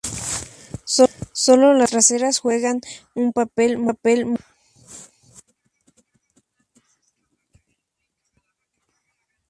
[0.83, 2.81] Solo las patas traseras juegan
[3.13, 4.25] un papel motriz.